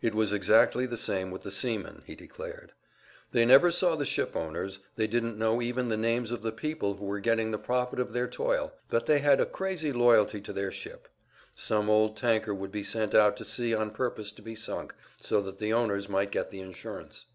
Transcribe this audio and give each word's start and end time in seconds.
It 0.00 0.14
was 0.14 0.32
exactly 0.32 0.86
the 0.86 0.96
same 0.96 1.30
with 1.30 1.42
the 1.42 1.50
seamen, 1.50 2.00
he 2.06 2.14
declared. 2.14 2.72
They 3.32 3.44
never 3.44 3.70
saw 3.70 3.96
the 3.96 4.06
ship 4.06 4.34
owners, 4.34 4.78
they 4.96 5.06
didn't 5.06 5.36
know 5.36 5.60
even 5.60 5.88
the 5.88 5.96
names 5.98 6.30
of 6.30 6.40
the 6.40 6.52
people 6.52 6.94
who 6.94 7.04
were 7.04 7.20
getting 7.20 7.50
the 7.50 7.58
profit 7.58 8.00
of 8.00 8.14
their 8.14 8.26
toil, 8.26 8.72
but 8.88 9.04
they 9.04 9.18
had 9.18 9.42
a 9.42 9.44
crazy 9.44 9.92
loyalty 9.92 10.40
to 10.40 10.54
their 10.54 10.72
ship, 10.72 11.06
Some 11.54 11.90
old 11.90 12.16
tanker 12.16 12.54
would 12.54 12.72
be 12.72 12.82
sent 12.82 13.14
out 13.14 13.36
to 13.36 13.44
sea 13.44 13.74
on 13.74 13.90
purpose 13.90 14.32
to 14.32 14.40
be 14.40 14.54
sunk, 14.54 14.94
so 15.20 15.42
that 15.42 15.58
the 15.58 15.74
owners 15.74 16.08
might 16.08 16.32
get 16.32 16.50
the 16.50 16.62
insurance. 16.62 17.26